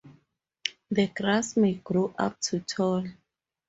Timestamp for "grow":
1.75-2.15